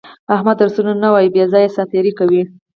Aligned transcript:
احمد 0.35 0.55
درسونه 0.61 0.91
نه 1.03 1.09
وایي، 1.13 1.29
خوشې 1.33 1.73
ساتېري 1.77 2.11
کوي. 2.19 2.41